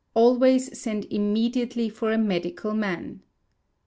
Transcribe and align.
Always 0.15 0.75
send 0.79 1.05
immediately 1.11 1.87
for 1.87 2.11
a 2.11 2.17
Medical 2.17 2.73
Man. 2.73 3.21